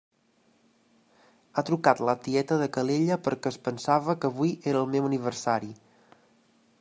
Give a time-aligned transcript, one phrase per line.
[1.59, 5.71] Ha trucat la tieta de Calella perquè es pensava que avui era el meu aniversari.